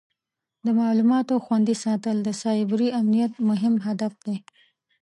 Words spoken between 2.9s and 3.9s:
امنیت مهم